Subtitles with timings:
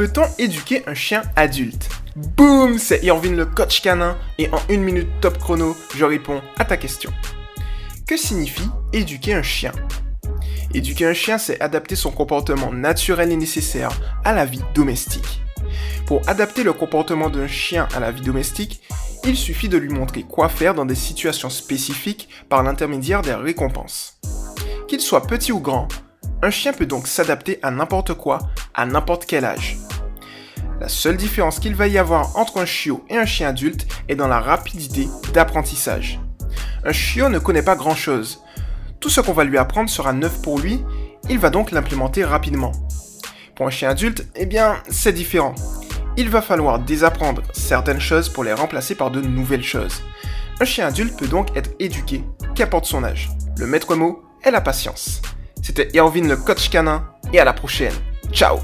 [0.00, 5.10] Peut-on éduquer un chien adulte Boum C'est Irvine le coach canin et en une minute
[5.20, 7.12] top chrono, je réponds à ta question.
[8.06, 9.72] Que signifie éduquer un chien?
[10.72, 13.90] Éduquer un chien, c'est adapter son comportement naturel et nécessaire
[14.24, 15.42] à la vie domestique.
[16.06, 18.80] Pour adapter le comportement d'un chien à la vie domestique,
[19.24, 24.18] il suffit de lui montrer quoi faire dans des situations spécifiques par l'intermédiaire des récompenses.
[24.88, 25.88] Qu'il soit petit ou grand,
[26.40, 28.38] un chien peut donc s'adapter à n'importe quoi,
[28.72, 29.76] à n'importe quel âge.
[30.80, 34.16] La seule différence qu'il va y avoir entre un chiot et un chien adulte est
[34.16, 36.18] dans la rapidité d'apprentissage.
[36.84, 38.42] Un chiot ne connaît pas grand-chose.
[38.98, 40.82] Tout ce qu'on va lui apprendre sera neuf pour lui,
[41.28, 42.72] il va donc l'implémenter rapidement.
[43.54, 45.54] Pour un chien adulte, eh bien, c'est différent
[46.16, 50.02] il va falloir désapprendre certaines choses pour les remplacer par de nouvelles choses.
[50.60, 53.30] Un chien adulte peut donc être éduqué, qu'importe son âge.
[53.58, 55.22] Le maître mot est la patience.
[55.62, 57.94] C'était Irvine le coach canin et à la prochaine.
[58.32, 58.58] Ciao